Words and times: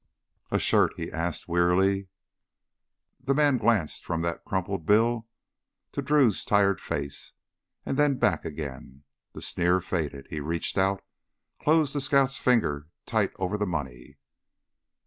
"A 0.49 0.57
shirt?" 0.57 0.93
he 0.97 1.11
asked 1.11 1.47
wearily. 1.47 2.07
The 3.19 3.35
man 3.35 3.59
glanced 3.59 4.03
from 4.03 4.23
that 4.23 4.43
crumpled 4.43 4.87
bill 4.87 5.27
to 5.91 6.01
Drew's 6.01 6.43
tired 6.43 6.81
face 6.81 7.33
and 7.85 7.97
then 7.99 8.17
back 8.17 8.43
again. 8.43 9.03
The 9.33 9.43
sneer 9.43 9.79
faded. 9.79 10.25
He 10.31 10.39
reached 10.39 10.75
out, 10.79 11.03
closed 11.59 11.93
the 11.93 12.01
scout's 12.01 12.37
fingers 12.37 12.85
tight 13.05 13.31
over 13.37 13.59
the 13.59 13.67
money. 13.67 14.17